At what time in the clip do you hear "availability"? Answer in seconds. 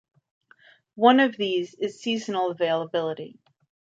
2.49-3.37